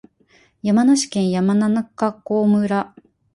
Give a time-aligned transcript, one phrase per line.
[0.63, 2.95] 山梨県山中湖村